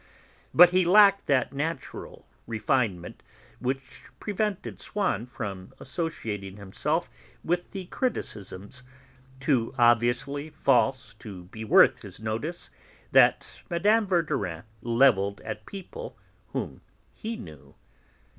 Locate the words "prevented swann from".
4.19-5.73